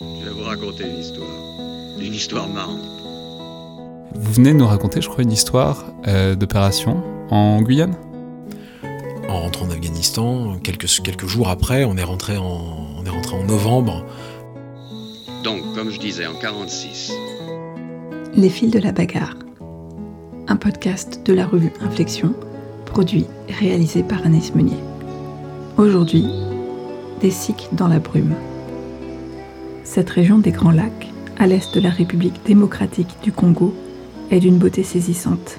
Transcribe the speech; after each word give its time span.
Je 0.00 0.24
vais 0.24 0.30
vous 0.30 0.44
raconter 0.44 0.84
une 0.84 0.98
histoire. 0.98 1.28
Une 1.98 2.14
histoire 2.14 2.48
marrante. 2.48 2.80
Vous 4.14 4.32
venez 4.32 4.54
de 4.54 4.56
nous 4.56 4.66
raconter, 4.66 5.02
je 5.02 5.10
crois, 5.10 5.22
une 5.22 5.32
histoire 5.32 5.84
euh, 6.06 6.34
d'opération 6.34 7.02
en 7.30 7.60
Guyane? 7.60 7.94
En 9.28 9.42
rentrant 9.42 9.66
en 9.66 9.70
Afghanistan, 9.70 10.56
quelques, 10.64 10.86
quelques 11.02 11.26
jours 11.26 11.50
après, 11.50 11.84
on 11.84 11.98
est, 11.98 12.02
rentré 12.02 12.38
en, 12.38 12.96
on 12.98 13.04
est 13.04 13.10
rentré 13.10 13.36
en 13.36 13.44
novembre. 13.44 14.06
Donc, 15.44 15.60
comme 15.74 15.90
je 15.90 16.00
disais, 16.00 16.26
en 16.26 16.34
46. 16.34 17.12
Les 18.34 18.48
fils 18.48 18.70
de 18.70 18.78
la 18.78 18.92
bagarre. 18.92 19.36
Un 20.48 20.56
podcast 20.56 21.20
de 21.26 21.34
la 21.34 21.46
revue 21.46 21.74
Inflexion, 21.82 22.34
produit 22.86 23.26
et 23.48 23.52
réalisé 23.52 24.02
par 24.02 24.24
Anaïs 24.24 24.54
Meunier. 24.54 24.78
Aujourd'hui, 25.76 26.26
des 27.20 27.30
sikhs 27.30 27.68
dans 27.72 27.88
la 27.88 27.98
brume. 27.98 28.34
Cette 29.92 30.10
région 30.10 30.38
des 30.38 30.52
Grands 30.52 30.70
Lacs, 30.70 31.08
à 31.36 31.48
l'est 31.48 31.74
de 31.74 31.80
la 31.80 31.90
République 31.90 32.44
démocratique 32.46 33.16
du 33.24 33.32
Congo, 33.32 33.74
est 34.30 34.38
d'une 34.38 34.56
beauté 34.56 34.84
saisissante. 34.84 35.58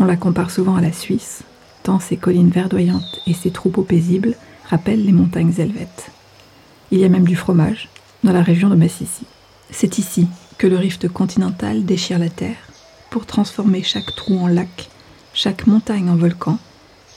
On 0.00 0.06
la 0.06 0.16
compare 0.16 0.50
souvent 0.50 0.76
à 0.76 0.80
la 0.80 0.94
Suisse, 0.94 1.42
tant 1.82 2.00
ses 2.00 2.16
collines 2.16 2.48
verdoyantes 2.48 3.20
et 3.26 3.34
ses 3.34 3.50
troupeaux 3.50 3.82
paisibles 3.82 4.34
rappellent 4.70 5.04
les 5.04 5.12
montagnes 5.12 5.52
helvètes. 5.58 6.10
Il 6.90 7.00
y 7.00 7.04
a 7.04 7.10
même 7.10 7.26
du 7.26 7.36
fromage, 7.36 7.90
dans 8.22 8.32
la 8.32 8.42
région 8.42 8.70
de 8.70 8.76
Massissi. 8.76 9.26
C'est 9.70 9.98
ici 9.98 10.26
que 10.56 10.66
le 10.66 10.78
rift 10.78 11.06
continental 11.08 11.84
déchire 11.84 12.18
la 12.18 12.30
terre 12.30 12.70
pour 13.10 13.26
transformer 13.26 13.82
chaque 13.82 14.16
trou 14.16 14.38
en 14.38 14.46
lac, 14.46 14.88
chaque 15.34 15.66
montagne 15.66 16.08
en 16.08 16.16
volcan, 16.16 16.58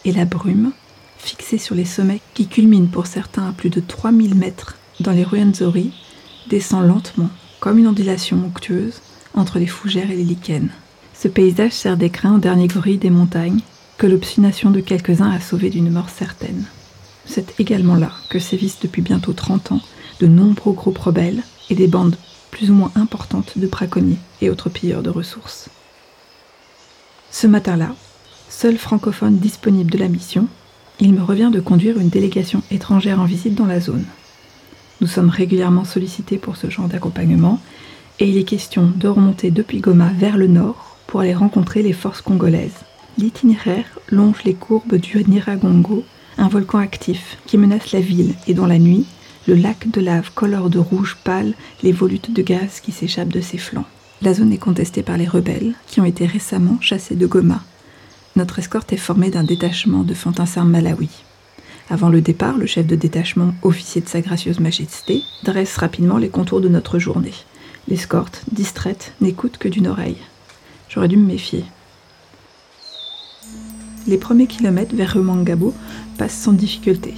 et 0.03 0.11
la 0.11 0.25
brume, 0.25 0.73
fixée 1.19 1.57
sur 1.57 1.73
les 1.73 1.85
sommets 1.85 2.19
qui 2.33 2.47
culminent 2.47 2.91
pour 2.91 3.07
certains 3.07 3.47
à 3.47 3.53
plus 3.53 3.69
de 3.69 3.79
3000 3.79 4.35
mètres 4.35 4.75
dans 4.99 5.13
les 5.13 5.23
Ruwenzori, 5.23 5.93
descend 6.49 6.87
lentement, 6.87 7.29
comme 7.59 7.79
une 7.79 7.87
ondulation 7.87 8.37
onctueuse, 8.45 9.01
entre 9.33 9.59
les 9.59 9.67
fougères 9.67 10.11
et 10.11 10.15
les 10.15 10.23
lichens. 10.23 10.69
Ce 11.13 11.27
paysage 11.27 11.71
sert 11.71 11.97
d'écrin 11.97 12.35
aux 12.35 12.39
derniers 12.39 12.67
gorilles 12.67 12.97
des 12.97 13.09
montagnes, 13.09 13.61
que 13.97 14.07
l'obstination 14.07 14.69
de 14.69 14.79
quelques-uns 14.79 15.31
a 15.31 15.39
sauvé 15.39 15.69
d'une 15.69 15.91
mort 15.91 16.09
certaine. 16.09 16.65
C'est 17.25 17.59
également 17.59 17.95
là 17.95 18.11
que 18.29 18.39
sévissent 18.39 18.79
depuis 18.81 19.01
bientôt 19.01 19.33
30 19.33 19.71
ans 19.73 19.81
de 20.19 20.27
nombreux 20.27 20.73
groupes 20.73 20.97
rebelles 20.97 21.43
et 21.69 21.75
des 21.75 21.87
bandes 21.87 22.17
plus 22.51 22.71
ou 22.71 22.73
moins 22.73 22.91
importantes 22.95 23.57
de 23.57 23.67
braconniers 23.67 24.19
et 24.41 24.49
autres 24.49 24.69
pilleurs 24.69 25.03
de 25.03 25.09
ressources. 25.09 25.69
Ce 27.31 27.47
matin-là, 27.47 27.95
seul 28.49 28.77
francophone 28.77 29.37
disponible 29.37 29.91
de 29.91 29.97
la 29.97 30.07
mission, 30.07 30.47
il 30.99 31.13
me 31.13 31.21
revient 31.21 31.51
de 31.51 31.59
conduire 31.59 31.99
une 31.99 32.09
délégation 32.09 32.63
étrangère 32.71 33.19
en 33.19 33.25
visite 33.25 33.55
dans 33.55 33.65
la 33.65 33.79
zone. 33.79 34.05
Nous 34.99 35.07
sommes 35.07 35.29
régulièrement 35.29 35.85
sollicités 35.85 36.37
pour 36.37 36.57
ce 36.57 36.69
genre 36.69 36.87
d'accompagnement 36.87 37.59
et 38.19 38.27
il 38.27 38.37
est 38.37 38.43
question 38.43 38.91
de 38.95 39.07
remonter 39.07 39.51
depuis 39.51 39.79
Goma 39.79 40.11
vers 40.17 40.37
le 40.37 40.47
nord 40.47 40.97
pour 41.05 41.19
aller 41.19 41.35
rencontrer 41.35 41.83
les 41.83 41.93
forces 41.93 42.21
congolaises. 42.21 42.83
L'itinéraire 43.17 43.99
longe 44.09 44.43
les 44.43 44.55
courbes 44.55 44.95
du 44.95 45.23
Niragongo, 45.23 46.03
un 46.37 46.47
volcan 46.47 46.79
actif 46.79 47.37
qui 47.45 47.57
menace 47.57 47.91
la 47.91 47.99
ville 47.99 48.33
et 48.47 48.53
dans 48.53 48.65
la 48.65 48.79
nuit, 48.79 49.05
le 49.47 49.53
lac 49.53 49.89
de 49.89 50.01
lave 50.01 50.31
colore 50.33 50.69
de 50.69 50.79
rouge 50.79 51.17
pâle 51.23 51.53
les 51.83 51.91
volutes 51.91 52.33
de 52.33 52.41
gaz 52.41 52.79
qui 52.79 52.91
s'échappent 52.91 53.29
de 53.29 53.41
ses 53.41 53.57
flancs. 53.57 53.85
La 54.21 54.33
zone 54.33 54.51
est 54.51 54.57
contestée 54.57 55.03
par 55.03 55.17
les 55.17 55.27
rebelles 55.27 55.73
qui 55.87 56.01
ont 56.01 56.05
été 56.05 56.25
récemment 56.25 56.77
chassés 56.81 57.15
de 57.15 57.27
Goma. 57.27 57.63
Notre 58.35 58.59
escorte 58.59 58.93
est 58.93 58.97
formée 58.97 59.29
d'un 59.29 59.43
détachement 59.43 60.03
de 60.03 60.13
fantassins 60.13 60.65
malawi. 60.65 61.09
Avant 61.89 62.09
le 62.09 62.19
départ, 62.19 62.57
le 62.57 62.65
chef 62.65 62.85
de 62.85 62.97
détachement, 62.97 63.53
officier 63.61 64.01
de 64.01 64.09
Sa 64.09 64.19
Gracieuse 64.19 64.59
Majesté, 64.59 65.23
dresse 65.43 65.77
rapidement 65.77 66.17
les 66.17 66.27
contours 66.27 66.59
de 66.59 66.67
notre 66.67 66.99
journée. 66.99 67.33
L'escorte, 67.87 68.43
distraite, 68.51 69.13
n'écoute 69.21 69.57
que 69.57 69.69
d'une 69.69 69.87
oreille. 69.87 70.17
J'aurais 70.89 71.07
dû 71.07 71.15
me 71.15 71.25
méfier. 71.25 71.63
Les 74.05 74.17
premiers 74.17 74.47
kilomètres 74.47 74.95
vers 74.95 75.13
Remangabo 75.13 75.73
passent 76.17 76.37
sans 76.37 76.51
difficulté, 76.51 77.13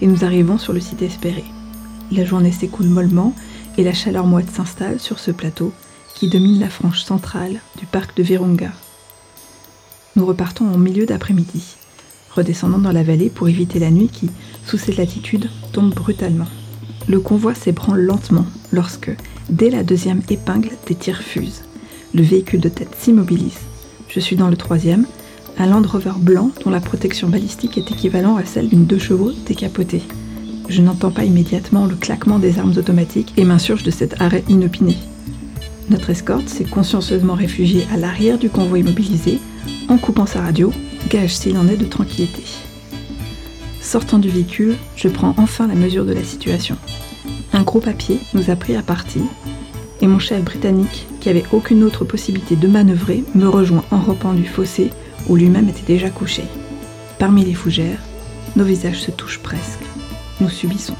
et 0.00 0.06
nous 0.08 0.24
arrivons 0.24 0.58
sur 0.58 0.72
le 0.72 0.80
site 0.80 1.02
espéré. 1.02 1.44
La 2.10 2.24
journée 2.24 2.52
s'écoule 2.52 2.88
mollement, 2.88 3.36
et 3.76 3.84
la 3.84 3.94
chaleur 3.94 4.26
moite 4.26 4.50
s'installe 4.50 4.98
sur 4.98 5.20
ce 5.20 5.30
plateau 5.30 5.72
qui 6.16 6.28
domine 6.28 6.58
la 6.58 6.70
frange 6.70 7.02
centrale 7.02 7.60
du 7.78 7.86
parc 7.86 8.16
de 8.16 8.24
Virunga. 8.24 8.72
Nous 10.16 10.26
repartons 10.26 10.66
en 10.66 10.78
milieu 10.78 11.06
d'après-midi, 11.06 11.76
redescendant 12.30 12.78
dans 12.78 12.92
la 12.92 13.02
vallée 13.02 13.30
pour 13.30 13.48
éviter 13.48 13.78
la 13.78 13.90
nuit 13.90 14.08
qui, 14.12 14.30
sous 14.66 14.78
cette 14.78 14.96
latitude, 14.96 15.48
tombe 15.72 15.94
brutalement. 15.94 16.48
Le 17.08 17.20
convoi 17.20 17.54
s'ébranle 17.54 18.00
lentement 18.00 18.46
lorsque, 18.72 19.10
dès 19.48 19.70
la 19.70 19.82
deuxième 19.82 20.22
épingle, 20.28 20.70
des 20.86 20.94
tirs 20.94 21.22
fusent. 21.22 21.62
Le 22.14 22.22
véhicule 22.22 22.60
de 22.60 22.68
tête 22.68 22.94
s'immobilise. 22.98 23.58
Je 24.08 24.20
suis 24.20 24.36
dans 24.36 24.48
le 24.48 24.56
troisième, 24.56 25.06
un 25.58 25.66
Land 25.66 25.82
Rover 25.82 26.12
blanc 26.18 26.50
dont 26.64 26.70
la 26.70 26.80
protection 26.80 27.28
balistique 27.28 27.78
est 27.78 27.90
équivalente 27.90 28.38
à 28.38 28.44
celle 28.44 28.68
d'une 28.68 28.86
deux 28.86 28.98
chevaux 28.98 29.32
décapotée. 29.46 30.02
Je 30.68 30.82
n'entends 30.82 31.10
pas 31.10 31.24
immédiatement 31.24 31.86
le 31.86 31.96
claquement 31.96 32.38
des 32.38 32.58
armes 32.58 32.76
automatiques 32.76 33.32
et 33.36 33.44
m'insurge 33.44 33.82
de 33.82 33.90
cet 33.90 34.20
arrêt 34.20 34.44
inopiné. 34.48 34.96
Notre 35.90 36.10
escorte 36.10 36.48
s'est 36.48 36.64
consciencieusement 36.64 37.34
réfugiée 37.34 37.86
à 37.92 37.96
l'arrière 37.96 38.38
du 38.38 38.50
convoi 38.50 38.78
immobilisé 38.78 39.38
en 39.88 39.96
coupant 39.96 40.26
sa 40.26 40.42
radio, 40.42 40.70
gage 41.08 41.36
s'il 41.36 41.56
en 41.56 41.68
est 41.68 41.76
de 41.76 41.86
tranquillité. 41.86 42.44
Sortant 43.80 44.18
du 44.18 44.28
véhicule, 44.28 44.76
je 44.96 45.08
prends 45.08 45.34
enfin 45.38 45.66
la 45.66 45.74
mesure 45.74 46.04
de 46.04 46.12
la 46.12 46.24
situation. 46.24 46.76
Un 47.52 47.62
gros 47.62 47.80
papier 47.80 48.20
nous 48.34 48.50
a 48.50 48.56
pris 48.56 48.76
à 48.76 48.82
partie 48.82 49.24
et 50.00 50.06
mon 50.06 50.18
chef 50.18 50.42
britannique, 50.44 51.06
qui 51.20 51.28
avait 51.28 51.44
aucune 51.52 51.82
autre 51.82 52.04
possibilité 52.04 52.56
de 52.56 52.68
manœuvrer, 52.68 53.24
me 53.34 53.48
rejoint 53.48 53.84
en 53.90 53.98
rampant 53.98 54.32
du 54.32 54.46
fossé 54.46 54.90
où 55.28 55.36
lui-même 55.36 55.68
était 55.68 55.86
déjà 55.86 56.10
couché. 56.10 56.44
Parmi 57.18 57.44
les 57.44 57.54
fougères, 57.54 58.00
nos 58.54 58.64
visages 58.64 59.00
se 59.00 59.10
touchent 59.10 59.40
presque. 59.40 59.80
Nous 60.40 60.48
subissons. 60.48 60.94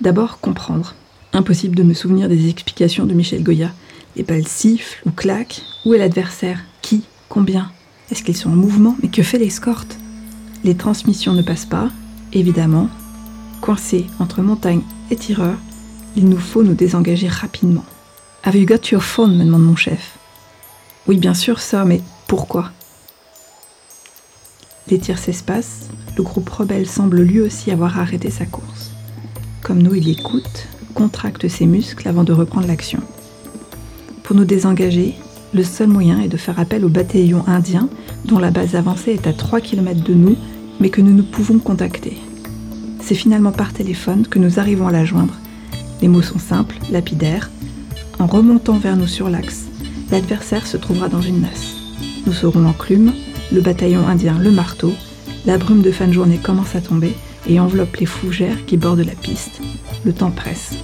D'abord, 0.00 0.38
comprendre. 0.40 0.94
Impossible 1.32 1.74
de 1.74 1.82
me 1.82 1.94
souvenir 1.94 2.28
des 2.28 2.48
explications 2.48 3.06
de 3.06 3.14
Michel 3.14 3.42
Goya. 3.42 3.70
Les 4.16 4.22
balles 4.22 4.46
sifflent 4.46 5.02
ou 5.06 5.10
claquent. 5.10 5.62
Où 5.84 5.94
est 5.94 5.98
l'adversaire? 5.98 6.60
Qui? 6.80 7.02
Combien? 7.28 7.70
Est-ce 8.10 8.22
qu'ils 8.22 8.36
sont 8.36 8.50
en 8.50 8.56
mouvement 8.56 8.96
Mais 9.02 9.08
que 9.08 9.22
fait 9.22 9.38
l'escorte 9.38 9.98
Les 10.62 10.76
transmissions 10.76 11.32
ne 11.32 11.42
passent 11.42 11.66
pas, 11.66 11.90
évidemment. 12.32 12.88
Coincés 13.60 14.06
entre 14.18 14.42
montagne 14.42 14.82
et 15.10 15.16
tireur, 15.16 15.56
il 16.16 16.28
nous 16.28 16.38
faut 16.38 16.62
nous 16.62 16.74
désengager 16.74 17.28
rapidement. 17.28 17.84
Have 18.44 18.56
you 18.56 18.66
got 18.66 18.88
your 18.90 19.02
phone 19.02 19.36
me 19.36 19.44
demande 19.44 19.64
mon 19.64 19.76
chef. 19.76 20.18
Oui, 21.06 21.16
bien 21.16 21.34
sûr, 21.34 21.60
ça, 21.60 21.84
mais 21.84 22.02
pourquoi? 22.26 22.70
Les 24.88 24.98
tirs 24.98 25.18
s'espacent, 25.18 25.88
le 26.16 26.22
groupe 26.22 26.48
rebelle 26.50 26.86
semble 26.86 27.22
lui 27.22 27.40
aussi 27.40 27.70
avoir 27.70 27.98
arrêté 27.98 28.30
sa 28.30 28.44
course. 28.44 28.90
Comme 29.62 29.82
nous, 29.82 29.94
il 29.94 30.10
écoute, 30.10 30.66
contracte 30.94 31.48
ses 31.48 31.64
muscles 31.64 32.06
avant 32.06 32.22
de 32.22 32.34
reprendre 32.34 32.66
l'action. 32.66 33.00
Pour 34.22 34.36
nous 34.36 34.44
désengager, 34.44 35.14
le 35.54 35.62
seul 35.62 35.86
moyen 35.86 36.20
est 36.20 36.28
de 36.28 36.36
faire 36.36 36.58
appel 36.58 36.84
au 36.84 36.88
bataillon 36.88 37.44
indien 37.46 37.88
dont 38.24 38.40
la 38.40 38.50
base 38.50 38.74
avancée 38.74 39.12
est 39.12 39.26
à 39.28 39.32
3 39.32 39.60
km 39.60 40.02
de 40.02 40.14
nous, 40.14 40.36
mais 40.80 40.90
que 40.90 41.00
nous 41.00 41.12
ne 41.12 41.22
pouvons 41.22 41.60
contacter. 41.60 42.16
C'est 43.00 43.14
finalement 43.14 43.52
par 43.52 43.72
téléphone 43.72 44.26
que 44.26 44.40
nous 44.40 44.58
arrivons 44.58 44.88
à 44.88 44.92
la 44.92 45.04
joindre. 45.04 45.34
Les 46.02 46.08
mots 46.08 46.22
sont 46.22 46.40
simples, 46.40 46.76
lapidaires. 46.90 47.50
En 48.18 48.26
remontant 48.26 48.78
vers 48.78 48.96
nous 48.96 49.06
sur 49.06 49.30
l'axe, 49.30 49.66
l'adversaire 50.10 50.66
se 50.66 50.76
trouvera 50.76 51.08
dans 51.08 51.20
une 51.20 51.40
masse. 51.40 51.76
Nous 52.26 52.32
serons 52.32 52.60
l'enclume, 52.60 53.12
le 53.52 53.60
bataillon 53.60 54.06
indien 54.08 54.36
le 54.38 54.50
marteau, 54.50 54.92
la 55.46 55.58
brume 55.58 55.82
de 55.82 55.92
fin 55.92 56.08
de 56.08 56.12
journée 56.12 56.38
commence 56.38 56.74
à 56.74 56.80
tomber 56.80 57.14
et 57.46 57.60
enveloppe 57.60 57.96
les 57.96 58.06
fougères 58.06 58.64
qui 58.66 58.76
bordent 58.76 59.00
la 59.00 59.14
piste. 59.14 59.60
Le 60.04 60.12
temps 60.12 60.32
presse. 60.32 60.74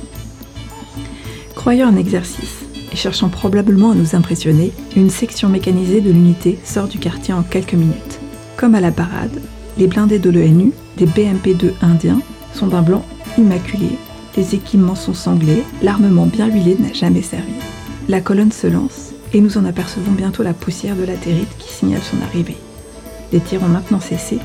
Croyant 1.57 1.89
un 1.89 1.97
exercice 1.97 2.70
et 2.93 2.97
cherchant 2.97 3.29
probablement 3.29 3.93
à 3.93 3.95
nous 3.95 4.15
impressionner, 4.15 4.73
une 4.97 5.11
section 5.11 5.49
mécanisée 5.49 6.01
de 6.01 6.11
l'unité 6.11 6.59
sort 6.65 6.89
du 6.89 6.99
quartier 6.99 7.35
en 7.35 7.43
quelques 7.43 7.75
minutes. 7.75 8.21
Comme 8.57 8.75
à 8.75 8.81
la 8.81 8.91
parade, 8.91 9.41
les 9.79 9.87
blindés 9.87 10.19
de 10.19 10.31
l'ENU, 10.31 10.73
des 10.97 11.07
BMP-2 11.07 11.73
indiens, 11.83 12.21
sont 12.53 12.67
d'un 12.67 12.83
blanc 12.83 13.05
immaculé, 13.39 13.91
les 14.37 14.55
équipements 14.55 14.95
sont 14.95 15.15
sanglés, 15.15 15.65
l'armement 15.83 16.27
bien 16.27 16.49
huilé 16.49 16.77
n'a 16.79 16.93
jamais 16.93 17.23
servi. 17.23 17.53
La 18.09 18.21
colonne 18.21 18.53
se 18.53 18.67
lance 18.67 19.13
et 19.33 19.41
nous 19.41 19.59
en 19.59 19.65
apercevons 19.65 20.13
bientôt 20.13 20.43
la 20.43 20.55
poussière 20.55 20.97
de 20.97 21.05
latérite 21.05 21.57
qui 21.59 21.73
signale 21.73 22.03
son 22.03 22.21
arrivée. 22.23 22.57
Les 23.33 23.41
tirs 23.41 23.63
ont 23.63 23.69
maintenant 23.69 24.01
cessé, 24.01 24.39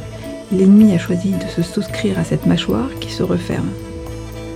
l'ennemi 0.52 0.94
a 0.94 1.00
choisi 1.00 1.32
de 1.32 1.48
se 1.56 1.62
souscrire 1.62 2.20
à 2.20 2.24
cette 2.24 2.46
mâchoire 2.46 2.90
qui 3.00 3.12
se 3.12 3.24
referme. 3.24 3.70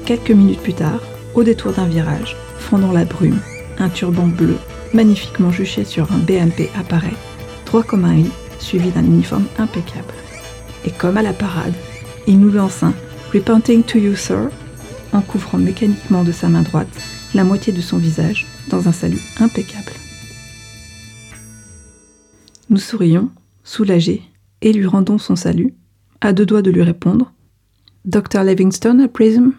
Quelques 0.06 0.32
minutes 0.32 0.62
plus 0.62 0.74
tard, 0.74 1.02
au 1.36 1.44
détour 1.44 1.74
d'un 1.74 1.86
virage, 1.86 2.36
fondant 2.58 2.92
la 2.92 3.06
brume, 3.06 3.40
un 3.80 3.90
turban 3.90 4.28
bleu, 4.28 4.58
magnifiquement 4.94 5.52
juché 5.52 5.86
sur 5.86 6.12
un 6.12 6.18
BMP 6.18 6.70
apparaît, 6.78 7.16
droit 7.66 7.84
comme 7.84 8.06
un 8.06 8.18
i, 8.18 8.26
suivi 8.60 8.90
d'un 8.92 9.04
uniforme 9.04 9.46
impeccable. 9.58 10.14
Et 10.86 10.92
comme 10.92 11.18
à 11.18 11.22
la 11.22 11.34
parade, 11.34 11.74
il 12.28 12.40
nous 12.40 12.52
lance 12.52 12.84
un 12.84 12.94
Repenting 13.34 13.84
to 13.84 14.00
you, 14.00 14.16
sir, 14.16 14.50
en 15.14 15.22
couvrant 15.22 15.60
mécaniquement 15.60 16.24
de 16.24 16.32
sa 16.32 16.50
main 16.50 16.64
droite 16.64 16.88
la 17.36 17.44
moitié 17.44 17.72
de 17.72 17.82
son 17.82 17.98
visage 17.98 18.48
dans 18.70 18.88
un 18.88 18.92
salut 18.92 19.22
impeccable. 19.40 19.92
Nous 22.70 22.78
sourions, 22.78 23.30
soulagés, 23.64 24.24
et 24.62 24.74
lui 24.74 24.86
rendons 24.86 25.18
son 25.18 25.36
salut, 25.36 25.74
à 26.22 26.34
deux 26.34 26.46
doigts 26.46 26.62
de 26.62 26.72
lui 26.72 26.82
répondre 26.82 27.32
Dr. 28.06 28.44
Livingstone 28.44 29.02
à 29.02 29.08
Prism 29.08 29.52